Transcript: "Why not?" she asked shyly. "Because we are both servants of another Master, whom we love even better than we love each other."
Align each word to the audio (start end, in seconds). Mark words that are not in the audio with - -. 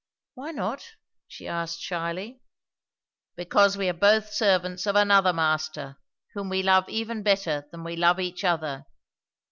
"Why 0.33 0.49
not?" 0.49 0.93
she 1.27 1.47
asked 1.47 1.79
shyly. 1.81 2.41
"Because 3.35 3.77
we 3.77 3.87
are 3.87 3.93
both 3.93 4.33
servants 4.33 4.87
of 4.87 4.95
another 4.95 5.31
Master, 5.31 5.99
whom 6.33 6.49
we 6.49 6.63
love 6.63 6.89
even 6.89 7.21
better 7.21 7.67
than 7.69 7.83
we 7.83 7.95
love 7.95 8.19
each 8.19 8.43
other." 8.43 8.87